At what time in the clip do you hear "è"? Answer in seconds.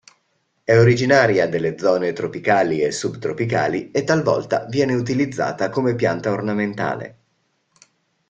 0.63-0.75